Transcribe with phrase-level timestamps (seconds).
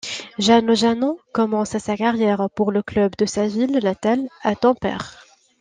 [0.39, 5.13] Janne Ojanen commence sa carrière pour le club de sa ville natale à Tampere.